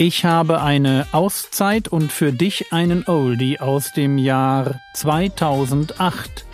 Ich 0.00 0.24
habe 0.24 0.62
eine 0.62 1.08
Auszeit 1.10 1.88
und 1.88 2.12
für 2.12 2.32
dich 2.32 2.72
einen 2.72 3.08
Oldie 3.08 3.58
aus 3.58 3.92
dem 3.92 4.16
Jahr 4.16 4.80
2008. 4.94 6.46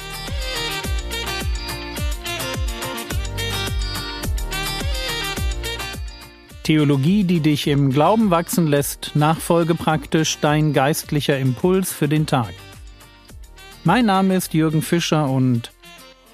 Theologie, 6.62 7.24
die 7.24 7.40
dich 7.40 7.66
im 7.66 7.90
Glauben 7.92 8.30
wachsen 8.30 8.66
lässt, 8.66 9.14
nachfolge 9.14 9.74
praktisch 9.74 10.38
dein 10.40 10.72
geistlicher 10.72 11.38
Impuls 11.38 11.92
für 11.92 12.08
den 12.08 12.24
Tag. 12.24 12.54
Mein 13.84 14.06
Name 14.06 14.36
ist 14.36 14.54
Jürgen 14.54 14.80
Fischer 14.80 15.28
und 15.28 15.70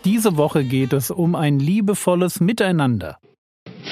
diese 0.05 0.37
Woche 0.37 0.63
geht 0.63 0.93
es 0.93 1.11
um 1.11 1.35
ein 1.35 1.59
liebevolles 1.59 2.39
Miteinander. 2.39 3.19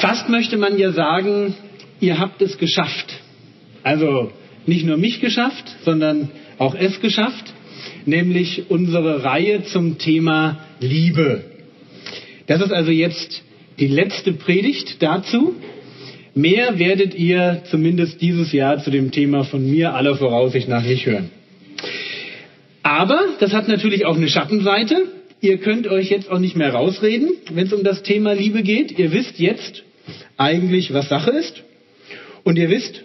Fast 0.01 0.29
möchte 0.29 0.57
man 0.57 0.79
ja 0.79 0.93
sagen, 0.93 1.57
ihr 2.01 2.19
habt 2.19 2.43
es 2.43 2.59
geschafft. 2.59 3.21
Also 3.83 4.31
nicht 4.67 4.85
nur 4.85 4.97
mich 4.97 5.21
geschafft, 5.21 5.65
sondern 5.85 6.31
auch 6.59 6.75
es 6.75 7.01
geschafft, 7.01 7.53
nämlich 8.07 8.71
unsere 8.71 9.25
Reihe 9.25 9.65
zum 9.65 9.99
Thema 9.99 10.65
Liebe. 10.81 11.45
Das 12.47 12.61
ist 12.61 12.73
also 12.73 12.91
jetzt 12.91 13.43
die 13.79 13.87
letzte 13.87 14.33
Predigt 14.33 15.03
dazu. 15.03 15.55
Mehr 16.35 16.79
werdet 16.79 17.15
ihr 17.15 17.63
zumindest 17.71 18.21
dieses 18.21 18.53
Jahr 18.53 18.83
zu 18.83 18.91
dem 18.91 19.11
Thema 19.11 19.45
von 19.45 19.69
mir 19.69 19.95
aller 19.95 20.17
Voraussicht 20.17 20.69
nach 20.69 20.83
nicht 20.83 21.07
hören. 21.07 21.31
Aber 22.83 23.21
das 23.41 23.53
hat 23.53 23.69
natürlich 23.69 24.07
auch 24.07 24.17
eine 24.17 24.29
Schattenseite. 24.29 25.09
Ihr 25.41 25.59
könnt 25.59 25.87
euch 25.87 26.11
jetzt 26.11 26.31
auch 26.31 26.39
nicht 26.39 26.57
mehr 26.57 26.73
rausreden, 26.73 27.31
wenn 27.53 27.67
es 27.67 27.73
um 27.73 27.85
das 27.85 28.03
Thema 28.03 28.33
Liebe 28.33 28.63
geht. 28.63 28.99
Ihr 28.99 29.13
wisst 29.13 29.39
jetzt 29.39 29.85
eigentlich, 30.37 30.93
was 30.93 31.09
Sache 31.09 31.31
ist. 31.31 31.63
Und 32.45 32.57
ihr 32.57 32.71
wisst, 32.71 33.03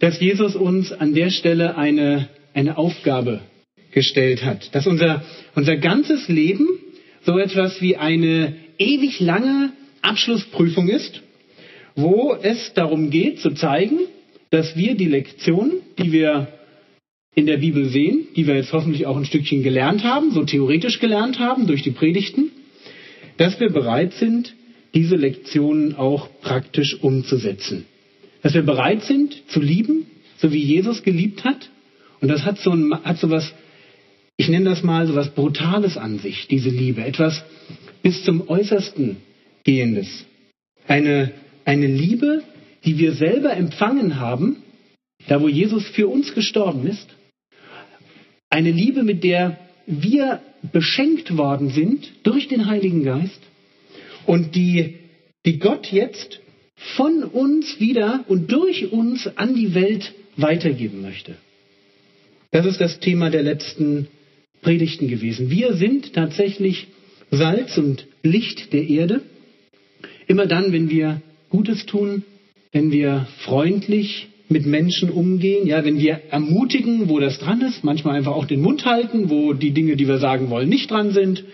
dass 0.00 0.20
Jesus 0.20 0.56
uns 0.56 0.92
an 0.92 1.14
der 1.14 1.30
Stelle 1.30 1.76
eine, 1.76 2.28
eine 2.52 2.76
Aufgabe 2.76 3.40
gestellt 3.92 4.44
hat. 4.44 4.74
Dass 4.74 4.86
unser, 4.86 5.24
unser 5.54 5.76
ganzes 5.76 6.28
Leben 6.28 6.68
so 7.24 7.38
etwas 7.38 7.80
wie 7.80 7.96
eine 7.96 8.54
ewig 8.78 9.20
lange 9.20 9.72
Abschlussprüfung 10.02 10.88
ist, 10.88 11.22
wo 11.96 12.36
es 12.40 12.74
darum 12.74 13.10
geht 13.10 13.40
zu 13.40 13.50
zeigen, 13.52 14.00
dass 14.50 14.76
wir 14.76 14.94
die 14.94 15.06
Lektion, 15.06 15.72
die 15.98 16.12
wir 16.12 16.48
in 17.34 17.46
der 17.46 17.56
Bibel 17.58 17.86
sehen, 17.86 18.28
die 18.36 18.46
wir 18.46 18.56
jetzt 18.56 18.72
hoffentlich 18.72 19.06
auch 19.06 19.16
ein 19.16 19.24
Stückchen 19.24 19.62
gelernt 19.62 20.04
haben, 20.04 20.32
so 20.32 20.44
theoretisch 20.44 21.00
gelernt 21.00 21.38
haben 21.38 21.66
durch 21.66 21.82
die 21.82 21.90
Predigten, 21.90 22.50
dass 23.36 23.58
wir 23.58 23.70
bereit 23.70 24.12
sind, 24.14 24.54
diese 24.92 25.16
Lektionen 25.16 25.96
auch 25.96 26.28
praktisch 26.40 27.02
umzusetzen. 27.02 27.86
Dass 28.44 28.52
wir 28.52 28.62
bereit 28.62 29.02
sind 29.04 29.34
zu 29.48 29.58
lieben, 29.58 30.06
so 30.36 30.52
wie 30.52 30.62
Jesus 30.62 31.02
geliebt 31.02 31.44
hat. 31.44 31.70
Und 32.20 32.28
das 32.28 32.44
hat 32.44 32.58
so, 32.58 32.72
ein, 32.72 32.92
hat 33.02 33.16
so 33.16 33.30
was, 33.30 33.54
ich 34.36 34.48
nenne 34.48 34.66
das 34.66 34.82
mal 34.82 35.06
so 35.06 35.14
was 35.14 35.30
Brutales 35.30 35.96
an 35.96 36.18
sich, 36.18 36.46
diese 36.46 36.68
Liebe. 36.68 37.02
Etwas 37.02 37.42
bis 38.02 38.22
zum 38.22 38.46
Äußersten 38.46 39.16
gehendes. 39.64 40.26
Eine, 40.86 41.32
eine 41.64 41.86
Liebe, 41.86 42.42
die 42.84 42.98
wir 42.98 43.14
selber 43.14 43.56
empfangen 43.56 44.20
haben, 44.20 44.56
da 45.26 45.40
wo 45.40 45.48
Jesus 45.48 45.86
für 45.88 46.06
uns 46.06 46.34
gestorben 46.34 46.86
ist. 46.86 47.08
Eine 48.50 48.72
Liebe, 48.72 49.04
mit 49.04 49.24
der 49.24 49.58
wir 49.86 50.42
beschenkt 50.70 51.38
worden 51.38 51.70
sind 51.70 52.12
durch 52.24 52.48
den 52.48 52.66
Heiligen 52.66 53.04
Geist 53.04 53.40
und 54.26 54.54
die, 54.54 54.96
die 55.46 55.58
Gott 55.58 55.90
jetzt 55.90 56.40
von 56.96 57.24
uns 57.24 57.80
wieder 57.80 58.24
und 58.28 58.52
durch 58.52 58.92
uns 58.92 59.26
an 59.36 59.54
die 59.54 59.74
Welt 59.74 60.12
weitergeben 60.36 61.00
möchte. 61.02 61.36
Das 62.50 62.66
ist 62.66 62.80
das 62.80 63.00
Thema 63.00 63.30
der 63.30 63.42
letzten 63.42 64.08
Predigten 64.62 65.08
gewesen. 65.08 65.50
Wir 65.50 65.74
sind 65.74 66.12
tatsächlich 66.12 66.88
Salz 67.30 67.76
und 67.78 68.06
Licht 68.22 68.72
der 68.72 68.88
Erde. 68.88 69.22
Immer 70.26 70.46
dann, 70.46 70.72
wenn 70.72 70.90
wir 70.90 71.20
Gutes 71.50 71.86
tun, 71.86 72.22
wenn 72.72 72.92
wir 72.92 73.26
freundlich 73.44 74.28
mit 74.48 74.66
Menschen 74.66 75.10
umgehen, 75.10 75.66
ja, 75.66 75.84
wenn 75.84 75.98
wir 75.98 76.20
ermutigen, 76.30 77.08
wo 77.08 77.18
das 77.18 77.38
dran 77.38 77.62
ist, 77.62 77.82
manchmal 77.82 78.16
einfach 78.16 78.32
auch 78.32 78.44
den 78.44 78.60
Mund 78.60 78.84
halten, 78.84 79.30
wo 79.30 79.52
die 79.52 79.72
Dinge, 79.72 79.96
die 79.96 80.06
wir 80.06 80.18
sagen 80.18 80.50
wollen, 80.50 80.68
nicht 80.68 80.90
dran 80.90 81.12
sind. 81.12 81.44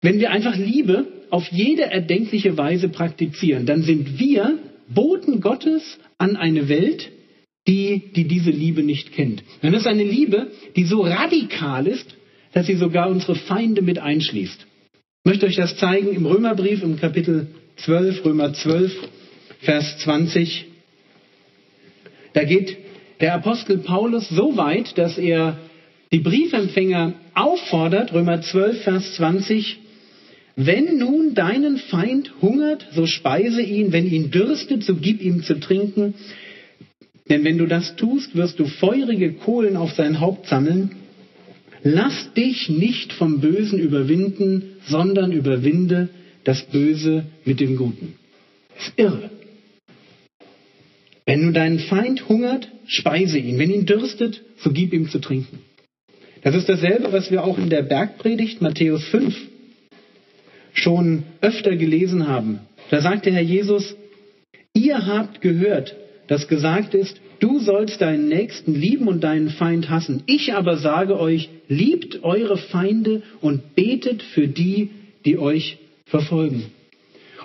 Wenn 0.00 0.18
wir 0.18 0.30
einfach 0.30 0.56
Liebe 0.56 1.06
auf 1.32 1.50
jede 1.50 1.84
erdenkliche 1.84 2.58
Weise 2.58 2.90
praktizieren, 2.90 3.64
dann 3.64 3.82
sind 3.82 4.18
wir 4.20 4.58
Boten 4.88 5.40
Gottes 5.40 5.98
an 6.18 6.36
eine 6.36 6.68
Welt, 6.68 7.10
die, 7.66 8.12
die 8.14 8.24
diese 8.24 8.50
Liebe 8.50 8.82
nicht 8.82 9.12
kennt. 9.12 9.42
Dann 9.62 9.72
ist 9.72 9.86
eine 9.86 10.04
Liebe, 10.04 10.48
die 10.76 10.84
so 10.84 11.00
radikal 11.00 11.86
ist, 11.86 12.16
dass 12.52 12.66
sie 12.66 12.74
sogar 12.74 13.08
unsere 13.08 13.34
Feinde 13.34 13.80
mit 13.80 13.98
einschließt. 13.98 14.66
Ich 15.24 15.24
möchte 15.24 15.46
euch 15.46 15.56
das 15.56 15.78
zeigen 15.78 16.12
im 16.14 16.26
Römerbrief 16.26 16.82
im 16.82 17.00
Kapitel 17.00 17.46
12, 17.76 18.26
Römer 18.26 18.52
12, 18.52 18.92
Vers 19.60 20.00
20. 20.00 20.66
Da 22.34 22.44
geht 22.44 22.76
der 23.20 23.32
Apostel 23.32 23.78
Paulus 23.78 24.28
so 24.28 24.58
weit, 24.58 24.98
dass 24.98 25.16
er 25.16 25.56
die 26.12 26.20
Briefempfänger 26.20 27.14
auffordert, 27.32 28.12
Römer 28.12 28.42
12, 28.42 28.82
Vers 28.82 29.14
20, 29.14 29.78
wenn 30.56 30.98
nun 30.98 31.34
deinen 31.34 31.78
Feind 31.78 32.32
hungert, 32.42 32.86
so 32.92 33.06
speise 33.06 33.62
ihn, 33.62 33.92
wenn 33.92 34.06
ihn 34.06 34.30
dürstet, 34.30 34.84
so 34.84 34.96
gib 34.96 35.22
ihm 35.22 35.42
zu 35.42 35.58
trinken. 35.58 36.14
Denn 37.28 37.44
wenn 37.44 37.58
du 37.58 37.66
das 37.66 37.96
tust, 37.96 38.36
wirst 38.36 38.58
du 38.58 38.66
feurige 38.66 39.32
Kohlen 39.32 39.76
auf 39.76 39.92
sein 39.92 40.20
Haupt 40.20 40.46
sammeln. 40.48 40.90
Lass 41.82 42.32
dich 42.34 42.68
nicht 42.68 43.12
vom 43.12 43.40
Bösen 43.40 43.78
überwinden, 43.78 44.76
sondern 44.86 45.32
überwinde 45.32 46.10
das 46.44 46.62
Böse 46.64 47.24
mit 47.44 47.60
dem 47.60 47.76
Guten. 47.76 48.14
Das 48.76 48.88
ist 48.88 48.98
irre. 48.98 49.30
Wenn 51.24 51.46
du 51.46 51.52
deinen 51.52 51.78
Feind 51.78 52.28
hungert, 52.28 52.68
speise 52.86 53.38
ihn. 53.38 53.58
Wenn 53.58 53.70
ihn 53.70 53.86
dürstet, 53.86 54.42
so 54.58 54.70
gib 54.70 54.92
ihm 54.92 55.08
zu 55.08 55.18
trinken. 55.18 55.60
Das 56.42 56.54
ist 56.54 56.68
dasselbe, 56.68 57.12
was 57.12 57.30
wir 57.30 57.44
auch 57.44 57.56
in 57.56 57.70
der 57.70 57.82
Bergpredigt 57.82 58.60
Matthäus 58.60 59.04
5 59.04 59.51
schon 60.72 61.24
öfter 61.40 61.76
gelesen 61.76 62.28
haben. 62.28 62.60
Da 62.90 63.00
sagt 63.00 63.26
der 63.26 63.34
Herr 63.34 63.42
Jesus, 63.42 63.96
ihr 64.74 65.06
habt 65.06 65.40
gehört, 65.40 65.94
dass 66.28 66.48
gesagt 66.48 66.94
ist, 66.94 67.20
du 67.40 67.58
sollst 67.58 68.00
deinen 68.00 68.28
Nächsten 68.28 68.74
lieben 68.74 69.08
und 69.08 69.22
deinen 69.22 69.50
Feind 69.50 69.90
hassen. 69.90 70.22
Ich 70.26 70.54
aber 70.54 70.76
sage 70.76 71.18
euch, 71.18 71.48
liebt 71.68 72.22
eure 72.22 72.56
Feinde 72.56 73.22
und 73.40 73.74
betet 73.74 74.22
für 74.22 74.48
die, 74.48 74.90
die 75.24 75.38
euch 75.38 75.78
verfolgen. 76.06 76.66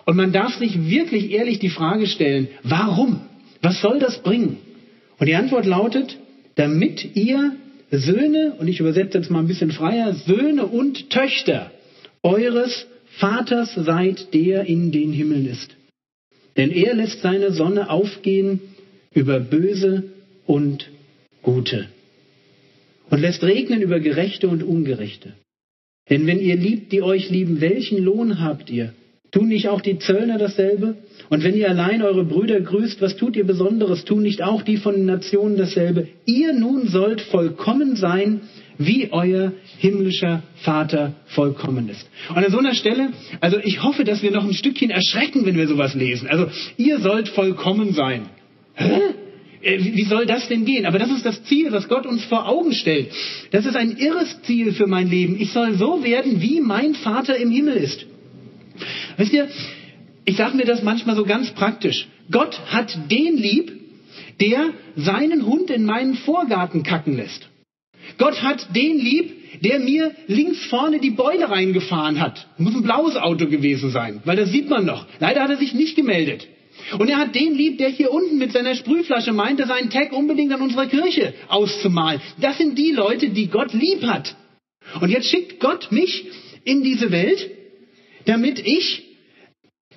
Und 0.06 0.16
man 0.16 0.32
darf 0.32 0.56
sich 0.56 0.88
wirklich 0.90 1.32
ehrlich 1.32 1.60
die 1.60 1.70
Frage 1.70 2.08
stellen, 2.08 2.48
warum? 2.64 3.22
Was 3.62 3.82
soll 3.82 4.00
das 4.00 4.22
bringen? 4.24 4.58
Und 5.20 5.28
die 5.28 5.36
Antwort 5.36 5.66
lautet, 5.66 6.18
damit 6.56 7.16
ihr 7.16 7.54
Söhne, 7.92 8.54
und 8.60 8.68
ich 8.68 8.80
übersetze 8.80 9.18
jetzt 9.18 9.32
mal 9.32 9.40
ein 9.40 9.48
bisschen 9.48 9.72
freier, 9.72 10.14
Söhne 10.14 10.66
und 10.66 11.10
Töchter 11.10 11.72
eures 12.24 12.86
Vaters 13.20 13.74
seid, 13.76 14.34
der 14.34 14.66
in 14.66 14.92
den 14.92 15.12
Himmeln 15.12 15.48
ist. 15.48 15.76
Denn 16.56 16.72
er 16.72 16.96
lässt 16.96 17.22
seine 17.22 17.52
Sonne 17.52 17.90
aufgehen 17.90 18.60
über 19.14 19.40
Böse 19.40 20.04
und 20.46 20.90
Gute 21.42 21.88
und 23.10 23.22
lässt 23.22 23.44
regnen 23.44 23.82
über 23.82 24.00
Gerechte 24.00 24.48
und 24.50 24.64
Ungerechte. 24.64 25.34
Denn 26.10 26.26
wenn 26.26 26.40
ihr 26.40 26.56
liebt, 26.56 26.92
die 26.92 27.02
euch 27.02 27.30
lieben, 27.30 27.62
welchen 27.62 28.04
Lohn 28.04 28.42
habt 28.42 28.70
ihr? 28.70 28.94
Tun 29.32 29.50
nicht 29.50 29.68
auch 29.68 29.82
die 29.82 30.00
Zöllner 30.00 30.38
dasselbe? 30.38 30.96
Und 31.30 31.44
wenn 31.44 31.56
ihr 31.56 31.70
allein 31.70 32.02
eure 32.02 32.24
Brüder 32.24 32.62
grüßt, 32.62 33.02
was 33.02 33.18
tut 33.18 33.36
ihr 33.36 33.46
Besonderes? 33.46 34.06
Tun 34.06 34.24
nicht 34.24 34.42
auch 34.42 34.62
die 34.62 34.78
von 34.78 34.96
den 34.96 35.06
Nationen 35.06 35.58
dasselbe? 35.58 36.08
Ihr 36.26 36.54
nun 36.54 36.88
sollt 36.88 37.22
vollkommen 37.22 37.98
sein, 37.98 38.42
wie 38.78 39.10
euer 39.12 39.54
himmlischer 39.80 40.44
Vater 40.58 41.14
vollkommen 41.28 41.90
ist. 41.90 42.08
Und 42.30 42.38
an 42.38 42.52
so 42.52 42.60
einer 42.60 42.76
Stelle, 42.76 43.12
also 43.40 43.58
ich 43.64 43.84
hoffe, 43.84 44.04
dass 44.04 44.22
wir 44.22 44.32
noch 44.32 44.44
ein 44.44 44.54
Stückchen 44.54 44.90
erschrecken, 44.90 45.46
wenn 45.46 45.58
wir 45.58 45.68
sowas 45.68 45.94
lesen. 45.94 46.28
Also 46.28 46.48
ihr 46.78 47.00
sollt 47.00 47.30
vollkommen 47.30 47.94
sein. 47.94 48.30
Hä? 48.76 49.00
Äh, 49.62 49.80
wie 49.80 50.04
soll 50.04 50.26
das 50.26 50.48
denn 50.48 50.66
gehen? 50.66 50.86
Aber 50.86 51.00
das 51.00 51.12
ist 51.12 51.26
das 51.26 51.44
Ziel, 51.44 51.72
was 51.72 51.88
Gott 51.88 52.06
uns 52.06 52.24
vor 52.26 52.48
Augen 52.48 52.74
stellt. 52.74 53.12
Das 53.52 53.66
ist 53.66 53.76
ein 53.76 53.98
irres 53.98 54.42
Ziel 54.44 54.74
für 54.74 54.88
mein 54.88 55.10
Leben. 55.10 55.40
Ich 55.40 55.52
soll 55.52 55.74
so 55.74 56.04
werden, 56.04 56.42
wie 56.42 56.62
mein 56.62 56.94
Vater 56.96 57.38
im 57.38 57.52
Himmel 57.52 57.76
ist. 57.78 58.06
Wisst 59.18 59.34
ihr, 59.34 59.48
ich 60.26 60.38
sage 60.38 60.56
mir 60.56 60.66
das 60.66 60.84
manchmal 60.84 61.16
so 61.16 61.24
ganz 61.24 61.52
praktisch. 61.52 62.08
Gott 62.30 62.60
hat 62.68 62.98
den 63.10 63.38
lieb, 63.38 63.72
der 64.40 64.74
seinen 64.96 65.46
Hund 65.46 65.70
in 65.72 65.86
meinen 65.86 66.16
Vorgarten 66.16 66.84
kacken 66.84 67.16
lässt. 67.16 67.50
Gott 68.18 68.42
hat 68.42 68.76
den 68.76 69.00
lieb, 69.00 69.62
der 69.64 69.80
mir 69.80 70.12
links 70.28 70.66
vorne 70.66 71.00
die 71.00 71.12
Beule 71.12 71.50
reingefahren 71.50 72.20
hat. 72.20 72.48
Muss 72.58 72.76
ein 72.76 72.84
blaues 72.84 73.16
Auto 73.16 73.48
gewesen 73.48 73.90
sein, 73.92 74.22
weil 74.26 74.36
das 74.36 74.52
sieht 74.52 74.70
man 74.70 74.86
noch. 74.86 75.06
Leider 75.20 75.44
hat 75.44 75.50
er 75.50 75.58
sich 75.58 75.74
nicht 75.74 75.96
gemeldet. 75.96 76.48
Und 76.98 77.10
er 77.10 77.18
hat 77.18 77.36
den 77.36 77.56
lieb, 77.56 77.78
der 77.80 77.90
hier 77.90 78.12
unten 78.12 78.38
mit 78.38 78.52
seiner 78.52 78.76
Sprühflasche 78.76 79.34
meinte, 79.34 79.66
seinen 79.66 79.90
Tag 79.90 80.14
unbedingt 80.14 80.54
an 80.54 80.62
unserer 80.62 80.86
Kirche 80.88 81.34
auszumalen. 81.48 82.22
Das 82.40 82.58
sind 82.58 82.78
die 82.78 82.92
Leute, 82.92 83.30
die 83.30 83.48
Gott 83.48 83.74
lieb 83.74 84.04
hat. 84.04 84.36
Und 85.02 85.10
jetzt 85.10 85.30
schickt 85.30 85.60
Gott 85.60 85.92
mich 85.92 86.26
in 86.64 86.84
diese 86.84 87.12
Welt, 87.12 87.50
damit 88.26 88.60
ich 88.60 89.04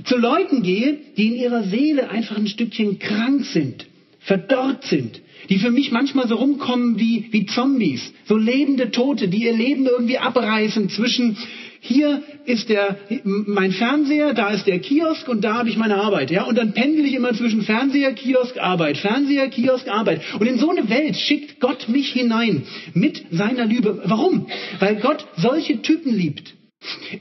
zu 0.04 0.16
Leuten 0.16 0.62
gehe, 0.62 0.98
die 1.16 1.28
in 1.28 1.36
ihrer 1.36 1.64
Seele 1.64 2.10
einfach 2.10 2.36
ein 2.36 2.46
Stückchen 2.46 2.98
krank 2.98 3.44
sind, 3.44 3.86
verdorrt 4.20 4.84
sind, 4.84 5.20
die 5.48 5.58
für 5.58 5.70
mich 5.70 5.90
manchmal 5.90 6.28
so 6.28 6.36
rumkommen 6.36 6.98
wie, 6.98 7.26
wie 7.30 7.46
Zombies, 7.46 8.12
so 8.26 8.36
lebende 8.36 8.90
Tote, 8.90 9.28
die 9.28 9.44
ihr 9.44 9.54
Leben 9.56 9.86
irgendwie 9.86 10.18
abreißen 10.18 10.88
zwischen 10.90 11.36
hier 11.82 12.22
ist 12.44 12.68
der, 12.68 12.98
mein 13.24 13.72
Fernseher, 13.72 14.34
da 14.34 14.50
ist 14.50 14.66
der 14.66 14.80
Kiosk 14.80 15.26
und 15.28 15.42
da 15.42 15.54
habe 15.54 15.70
ich 15.70 15.78
meine 15.78 15.96
Arbeit, 15.96 16.30
ja. 16.30 16.44
Und 16.44 16.58
dann 16.58 16.74
pendel 16.74 17.06
ich 17.06 17.14
immer 17.14 17.32
zwischen 17.32 17.62
Fernseher, 17.62 18.12
Kiosk, 18.12 18.58
Arbeit, 18.58 18.98
Fernseher, 18.98 19.48
Kiosk, 19.48 19.88
Arbeit. 19.88 20.20
Und 20.38 20.46
in 20.46 20.58
so 20.58 20.70
eine 20.70 20.90
Welt 20.90 21.16
schickt 21.16 21.58
Gott 21.58 21.88
mich 21.88 22.12
hinein 22.12 22.64
mit 22.92 23.24
seiner 23.30 23.64
Liebe. 23.64 24.02
Warum? 24.04 24.46
Weil 24.78 24.96
Gott 24.96 25.26
solche 25.38 25.80
Typen 25.80 26.14
liebt. 26.14 26.54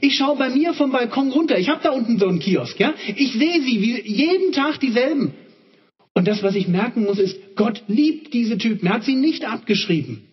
Ich 0.02 0.16
schaue 0.16 0.36
bei 0.36 0.50
mir 0.50 0.74
vom 0.74 0.92
Balkon 0.92 1.30
runter. 1.30 1.58
Ich 1.58 1.68
habe 1.70 1.80
da 1.82 1.90
unten 1.90 2.18
so 2.18 2.28
einen 2.28 2.38
Kiosk, 2.38 2.78
ja. 2.78 2.92
Ich 3.16 3.32
sehe 3.32 3.62
sie, 3.62 3.80
wie 3.80 4.00
jeden 4.02 4.52
Tag 4.52 4.78
dieselben. 4.80 5.32
Und 6.14 6.26
das, 6.26 6.42
was 6.42 6.54
ich 6.54 6.68
merken 6.68 7.04
muss, 7.04 7.18
ist, 7.18 7.36
Gott 7.56 7.82
liebt 7.86 8.34
diese 8.34 8.58
Typen. 8.58 8.86
Er 8.86 8.94
hat 8.94 9.04
sie 9.04 9.14
nicht 9.14 9.44
abgeschrieben. 9.44 10.24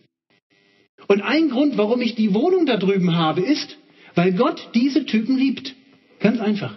Und 1.07 1.21
ein 1.21 1.49
Grund, 1.49 1.77
warum 1.77 2.01
ich 2.01 2.15
die 2.15 2.33
Wohnung 2.33 2.65
da 2.65 2.77
drüben 2.77 3.15
habe, 3.15 3.41
ist, 3.41 3.77
weil 4.15 4.33
Gott 4.33 4.69
diese 4.73 5.05
Typen 5.05 5.37
liebt. 5.37 5.75
Ganz 6.19 6.39
einfach. 6.39 6.75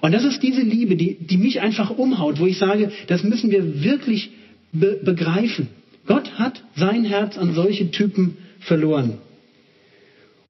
Und 0.00 0.12
das 0.12 0.24
ist 0.24 0.42
diese 0.42 0.62
Liebe, 0.62 0.96
die, 0.96 1.16
die 1.18 1.36
mich 1.36 1.60
einfach 1.60 1.90
umhaut, 1.90 2.38
wo 2.38 2.46
ich 2.46 2.58
sage, 2.58 2.92
das 3.08 3.22
müssen 3.24 3.50
wir 3.50 3.82
wirklich 3.82 4.30
be 4.72 5.00
begreifen. 5.02 5.68
Gott 6.06 6.38
hat 6.38 6.62
sein 6.76 7.04
Herz 7.04 7.36
an 7.36 7.54
solche 7.54 7.90
Typen 7.90 8.36
verloren. 8.60 9.18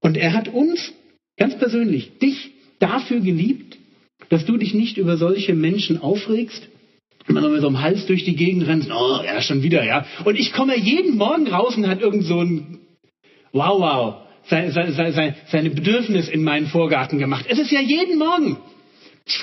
Und 0.01 0.17
er 0.17 0.33
hat 0.33 0.47
uns, 0.47 0.93
ganz 1.37 1.57
persönlich, 1.57 2.19
dich 2.19 2.51
dafür 2.79 3.19
geliebt, 3.19 3.77
dass 4.29 4.45
du 4.45 4.57
dich 4.57 4.73
nicht 4.73 4.97
über 4.97 5.17
solche 5.17 5.55
Menschen 5.55 5.99
aufregst, 5.99 6.67
immer 7.27 7.41
so 7.41 7.49
mit 7.49 7.61
so 7.61 7.67
einem 7.67 7.81
Hals 7.81 8.05
durch 8.05 8.23
die 8.23 8.35
Gegend 8.35 8.67
rennst, 8.67 8.89
oh, 8.91 9.19
ja, 9.23 9.41
schon 9.41 9.63
wieder, 9.63 9.83
ja. 9.83 10.05
Und 10.23 10.37
ich 10.37 10.53
komme 10.53 10.77
jeden 10.77 11.17
Morgen 11.17 11.47
raus 11.47 11.75
und 11.75 11.87
hat 11.87 12.01
irgend 12.01 12.23
so 12.23 12.41
ein 12.41 12.79
Wow, 13.53 13.79
wow, 13.79 14.15
sein, 14.49 14.71
sein, 14.71 14.93
sein, 14.93 15.35
seine 15.47 15.69
Bedürfnis 15.69 16.29
in 16.29 16.43
meinen 16.43 16.67
Vorgarten 16.67 17.17
gemacht. 17.17 17.45
Es 17.49 17.59
ist 17.59 17.71
ja 17.71 17.81
jeden 17.81 18.17
Morgen. 18.17 18.57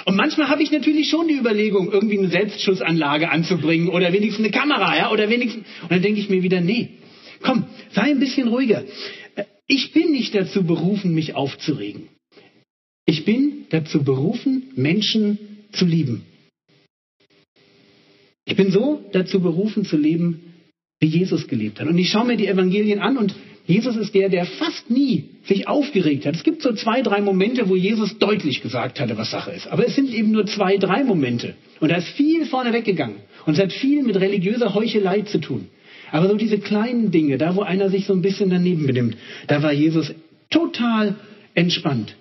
Und 0.06 0.16
manchmal 0.16 0.48
habe 0.48 0.62
ich 0.62 0.70
natürlich 0.70 1.10
schon 1.10 1.28
die 1.28 1.34
Überlegung, 1.34 1.92
irgendwie 1.92 2.18
eine 2.18 2.28
Selbstschussanlage 2.28 3.30
anzubringen 3.30 3.88
oder 3.88 4.12
wenigstens 4.12 4.46
eine 4.46 4.54
Kamera, 4.54 4.96
ja, 4.96 5.10
oder 5.10 5.28
wenigstens. 5.28 5.64
Und 5.82 5.90
dann 5.90 6.02
denke 6.02 6.20
ich 6.20 6.30
mir 6.30 6.42
wieder, 6.42 6.60
nee, 6.60 6.90
komm, 7.42 7.64
sei 7.90 8.02
ein 8.02 8.20
bisschen 8.20 8.48
ruhiger. 8.48 8.84
Ich 9.66 9.92
bin 9.92 10.12
nicht 10.12 10.34
dazu 10.34 10.64
berufen, 10.64 11.14
mich 11.14 11.34
aufzuregen. 11.34 12.08
Ich 13.06 13.24
bin 13.24 13.66
dazu 13.70 14.02
berufen, 14.02 14.70
Menschen 14.76 15.38
zu 15.72 15.84
lieben. 15.84 16.24
Ich 18.46 18.56
bin 18.56 18.70
so 18.70 19.02
dazu 19.12 19.40
berufen 19.40 19.84
zu 19.84 19.96
leben, 19.96 20.54
wie 21.00 21.06
Jesus 21.06 21.48
gelebt 21.48 21.80
hat. 21.80 21.88
Und 21.88 21.98
ich 21.98 22.10
schaue 22.10 22.26
mir 22.26 22.36
die 22.36 22.46
Evangelien 22.46 23.00
an 23.00 23.16
und 23.16 23.34
Jesus 23.66 23.96
ist 23.96 24.14
der, 24.14 24.28
der 24.28 24.44
fast 24.44 24.90
nie 24.90 25.30
sich 25.44 25.66
aufgeregt 25.66 26.26
hat. 26.26 26.34
Es 26.34 26.44
gibt 26.44 26.60
so 26.60 26.74
zwei, 26.74 27.00
drei 27.00 27.22
Momente, 27.22 27.68
wo 27.68 27.76
Jesus 27.76 28.18
deutlich 28.18 28.60
gesagt 28.60 29.00
hatte, 29.00 29.16
was 29.16 29.30
Sache 29.30 29.52
ist. 29.52 29.66
Aber 29.68 29.86
es 29.86 29.94
sind 29.94 30.12
eben 30.12 30.32
nur 30.32 30.44
zwei, 30.44 30.76
drei 30.76 31.02
Momente. 31.02 31.54
Und 31.80 31.90
da 31.90 31.96
ist 31.96 32.08
viel 32.08 32.44
vorne 32.44 32.74
weggegangen. 32.74 33.16
Und 33.46 33.54
es 33.54 33.60
hat 33.60 33.72
viel 33.72 34.02
mit 34.02 34.16
religiöser 34.16 34.74
Heuchelei 34.74 35.22
zu 35.22 35.38
tun. 35.38 35.68
Aber 36.12 36.28
so 36.28 36.36
diese 36.36 36.58
kleinen 36.58 37.10
Dinge, 37.10 37.38
da 37.38 37.56
wo 37.56 37.62
einer 37.62 37.88
sich 37.88 38.04
so 38.04 38.12
ein 38.12 38.22
bisschen 38.22 38.50
daneben 38.50 38.86
benimmt, 38.86 39.16
da 39.46 39.62
war 39.62 39.72
Jesus 39.72 40.14
total 40.50 41.16
entspannt. 41.54 42.14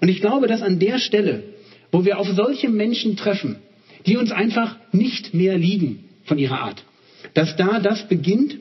Und 0.00 0.08
ich 0.08 0.20
glaube, 0.20 0.46
dass 0.46 0.62
an 0.62 0.78
der 0.78 0.98
Stelle, 0.98 1.42
wo 1.90 2.04
wir 2.04 2.18
auf 2.18 2.28
solche 2.28 2.68
Menschen 2.68 3.16
treffen, 3.16 3.56
die 4.06 4.16
uns 4.16 4.32
einfach 4.32 4.76
nicht 4.92 5.34
mehr 5.34 5.58
liegen 5.58 6.04
von 6.24 6.38
ihrer 6.38 6.60
Art, 6.60 6.84
dass 7.34 7.56
da 7.56 7.80
das 7.80 8.08
beginnt, 8.08 8.58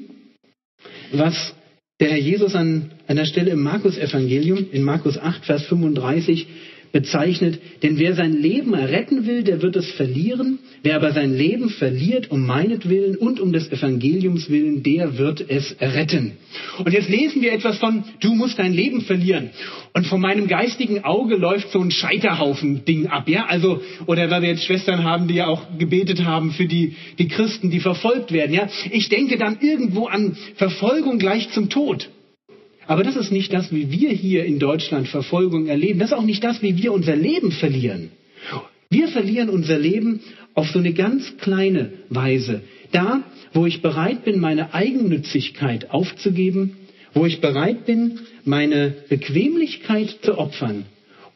was 1.12 1.54
der 2.00 2.10
Herr 2.10 2.20
Jesus 2.20 2.56
an 2.56 2.92
einer 3.08 3.26
Stelle 3.26 3.52
im 3.52 3.62
Markus-Evangelium, 3.62 4.66
in 4.72 4.84
Markus 4.84 5.18
8, 5.18 5.46
Vers 5.46 5.66
35, 5.68 6.48
bezeichnet, 6.94 7.60
denn 7.82 7.98
wer 7.98 8.14
sein 8.14 8.34
Leben 8.34 8.76
erretten 8.76 9.26
will, 9.26 9.44
der 9.44 9.64
wird 9.64 9.76
es 9.76 9.92
verlieren, 9.94 10.60
wer 10.84 10.96
aber 10.96 11.12
sein 11.12 11.36
Leben 11.36 11.70
verliert 11.70 12.30
um 12.30 12.46
meinetwillen 12.46 13.18
und 13.18 13.40
um 13.40 13.52
des 13.52 13.72
Evangeliums 13.72 14.50
willen, 14.50 14.84
der 14.84 15.18
wird 15.18 15.44
es 15.50 15.72
erretten. 15.74 16.34
Und 16.78 16.94
jetzt 16.94 17.10
lesen 17.10 17.42
wir 17.42 17.52
etwas 17.52 17.80
von, 17.80 18.04
du 18.20 18.36
musst 18.36 18.60
dein 18.60 18.74
Leben 18.74 19.02
verlieren. 19.02 19.50
Und 19.94 20.06
von 20.06 20.22
meinem 20.22 20.48
geistigen 20.48 21.04
Auge 21.04 21.36
läuft 21.36 21.72
so 21.72 21.80
ein 21.80 21.90
Scheiterhaufen-Ding 21.90 23.08
ab, 23.08 23.28
ja? 23.28 23.48
Also, 23.48 23.82
oder 24.06 24.30
weil 24.30 24.44
wir 24.44 24.50
jetzt 24.50 24.66
Schwestern 24.66 25.04
haben, 25.04 25.28
die 25.28 25.36
ja 25.36 25.48
auch 25.48 25.78
gebetet 25.80 26.24
haben 26.24 26.52
für 26.52 26.66
die, 26.66 26.96
die 27.18 27.28
Christen, 27.28 27.72
die 27.72 27.80
verfolgt 27.80 28.32
werden, 28.32 28.54
ja? 28.54 28.70
Ich 28.92 29.10
denke 29.10 29.38
dann 29.38 29.58
irgendwo 29.62 30.06
an 30.06 30.38
Verfolgung 30.56 31.18
gleich 31.18 31.50
zum 31.50 31.70
Tod. 31.70 32.10
Aber 32.88 33.04
das 33.04 33.16
ist 33.16 33.32
nicht 33.32 33.54
das, 33.54 33.72
wie 33.72 33.92
wir 33.92 34.10
hier 34.10 34.46
in 34.46 34.60
Deutschland 34.60 35.08
Verfolgung 35.08 35.68
erleben. 35.68 36.00
Das 36.00 36.12
ist 36.12 36.18
auch 36.18 36.26
nicht 36.26 36.44
das, 36.44 36.62
wie 36.62 36.78
wir 36.78 36.92
unser 36.92 37.16
Leben 37.16 37.52
verlieren. 37.52 38.12
Wir 38.90 39.08
verlieren 39.08 39.50
unser 39.50 39.80
Leben 39.80 40.20
auf 40.54 40.70
so 40.70 40.80
eine 40.80 40.94
ganz 40.94 41.38
kleine 41.38 41.94
Weise. 42.10 42.62
Da, 42.92 43.24
wo 43.54 43.66
ich 43.66 43.82
bereit 43.82 44.24
bin, 44.26 44.40
meine 44.40 44.74
Eigennützigkeit 44.74 45.90
aufzugeben, 45.92 46.78
wo 47.14 47.26
ich 47.26 47.42
bereit 47.42 47.86
bin, 47.86 48.20
meine 48.44 48.94
Bequemlichkeit 49.10 50.20
zu 50.22 50.38
opfern, 50.38 50.86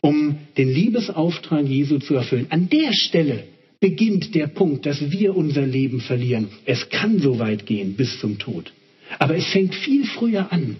um 0.01 0.37
den 0.57 0.69
Liebesauftrag 0.69 1.65
Jesu 1.65 1.99
zu 1.99 2.15
erfüllen. 2.15 2.47
An 2.49 2.69
der 2.69 2.93
Stelle 2.93 3.43
beginnt 3.79 4.35
der 4.35 4.47
Punkt, 4.47 4.85
dass 4.85 5.11
wir 5.11 5.35
unser 5.35 5.65
Leben 5.65 6.01
verlieren. 6.01 6.49
Es 6.65 6.89
kann 6.89 7.19
so 7.19 7.39
weit 7.39 7.65
gehen 7.65 7.93
bis 7.93 8.19
zum 8.19 8.37
Tod. 8.37 8.71
Aber 9.19 9.35
es 9.35 9.47
fängt 9.47 9.73
viel 9.75 10.05
früher 10.05 10.51
an. 10.51 10.77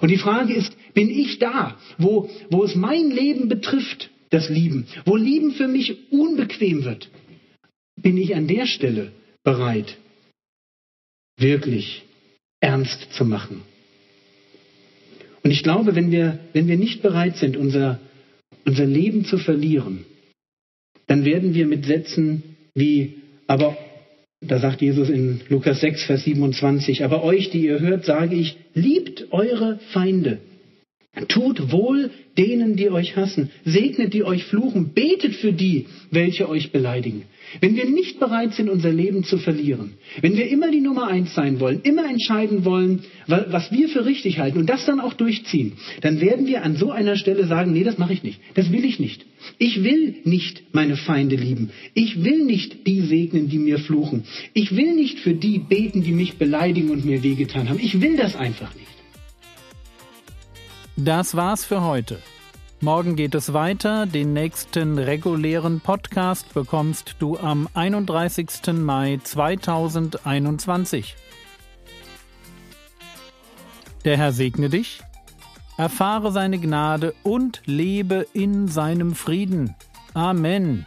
Und 0.00 0.10
die 0.10 0.18
Frage 0.18 0.54
ist, 0.54 0.76
bin 0.94 1.10
ich 1.10 1.38
da, 1.38 1.78
wo, 1.98 2.30
wo 2.50 2.64
es 2.64 2.74
mein 2.74 3.10
Leben 3.10 3.48
betrifft, 3.48 4.10
das 4.30 4.48
Lieben, 4.48 4.86
wo 5.04 5.16
Lieben 5.16 5.52
für 5.52 5.68
mich 5.68 6.10
unbequem 6.10 6.84
wird? 6.84 7.08
Bin 8.00 8.16
ich 8.16 8.34
an 8.34 8.48
der 8.48 8.66
Stelle 8.66 9.12
bereit, 9.44 9.96
wirklich 11.38 12.02
ernst 12.60 13.12
zu 13.12 13.24
machen? 13.24 13.62
Und 15.42 15.50
ich 15.50 15.62
glaube, 15.62 15.94
wenn 15.94 16.10
wir, 16.10 16.40
wenn 16.54 16.68
wir 16.68 16.76
nicht 16.76 17.02
bereit 17.02 17.36
sind, 17.36 17.56
unser, 17.56 18.00
unser 18.64 18.86
Leben 18.86 19.24
zu 19.26 19.38
verlieren, 19.38 20.06
dann 21.06 21.24
werden 21.24 21.54
wir 21.54 21.66
mit 21.66 21.84
Sätzen 21.84 22.56
wie, 22.74 23.16
aber 23.46 23.76
da 24.46 24.58
sagt 24.58 24.80
Jesus 24.80 25.10
in 25.10 25.40
Lukas 25.48 25.80
6, 25.80 26.04
Vers 26.04 26.24
27, 26.24 27.04
aber 27.04 27.24
euch, 27.24 27.50
die 27.50 27.66
ihr 27.66 27.80
hört, 27.80 28.04
sage 28.04 28.34
ich, 28.36 28.56
liebt 28.74 29.32
eure 29.32 29.78
Feinde. 29.92 30.38
Tut 31.28 31.70
wohl 31.70 32.10
denen, 32.36 32.74
die 32.74 32.90
euch 32.90 33.16
hassen. 33.16 33.50
Segnet, 33.64 34.12
die 34.14 34.24
euch 34.24 34.44
fluchen. 34.44 34.92
Betet 34.94 35.36
für 35.36 35.52
die, 35.52 35.86
welche 36.10 36.48
euch 36.48 36.72
beleidigen. 36.72 37.22
Wenn 37.60 37.76
wir 37.76 37.84
nicht 37.84 38.18
bereit 38.18 38.54
sind, 38.54 38.68
unser 38.68 38.90
Leben 38.90 39.22
zu 39.22 39.38
verlieren, 39.38 39.92
wenn 40.20 40.36
wir 40.36 40.48
immer 40.48 40.72
die 40.72 40.80
Nummer 40.80 41.06
eins 41.06 41.32
sein 41.34 41.60
wollen, 41.60 41.80
immer 41.82 42.08
entscheiden 42.10 42.64
wollen, 42.64 43.04
was 43.28 43.70
wir 43.70 43.88
für 43.88 44.04
richtig 44.04 44.40
halten 44.40 44.58
und 44.58 44.68
das 44.68 44.86
dann 44.86 44.98
auch 44.98 45.14
durchziehen, 45.14 45.74
dann 46.00 46.20
werden 46.20 46.48
wir 46.48 46.64
an 46.64 46.76
so 46.76 46.90
einer 46.90 47.16
Stelle 47.16 47.46
sagen, 47.46 47.72
nee, 47.72 47.84
das 47.84 47.98
mache 47.98 48.12
ich 48.12 48.24
nicht. 48.24 48.40
Das 48.54 48.72
will 48.72 48.84
ich 48.84 48.98
nicht. 48.98 49.24
Ich 49.58 49.84
will 49.84 50.16
nicht 50.24 50.74
meine 50.74 50.96
Feinde 50.96 51.36
lieben. 51.36 51.70
Ich 51.92 52.24
will 52.24 52.44
nicht 52.44 52.88
die 52.88 53.02
segnen, 53.02 53.48
die 53.48 53.58
mir 53.58 53.78
fluchen. 53.78 54.24
Ich 54.52 54.74
will 54.74 54.94
nicht 54.94 55.20
für 55.20 55.34
die 55.34 55.58
beten, 55.60 56.02
die 56.02 56.12
mich 56.12 56.38
beleidigen 56.38 56.90
und 56.90 57.04
mir 57.04 57.22
wehgetan 57.22 57.68
haben. 57.68 57.78
Ich 57.80 58.00
will 58.00 58.16
das 58.16 58.34
einfach 58.34 58.74
nicht. 58.74 58.93
Das 60.96 61.34
war's 61.34 61.64
für 61.64 61.82
heute. 61.82 62.20
Morgen 62.80 63.16
geht 63.16 63.34
es 63.34 63.52
weiter. 63.52 64.06
Den 64.06 64.32
nächsten 64.32 64.96
regulären 64.96 65.80
Podcast 65.80 66.54
bekommst 66.54 67.16
du 67.18 67.36
am 67.36 67.68
31. 67.74 68.72
Mai 68.74 69.18
2021. 69.22 71.16
Der 74.04 74.16
Herr 74.16 74.32
segne 74.32 74.68
dich, 74.68 75.00
erfahre 75.76 76.30
seine 76.30 76.60
Gnade 76.60 77.12
und 77.24 77.62
lebe 77.64 78.26
in 78.32 78.68
seinem 78.68 79.16
Frieden. 79.16 79.74
Amen. 80.12 80.86